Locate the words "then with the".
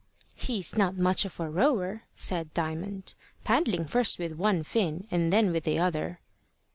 5.31-5.77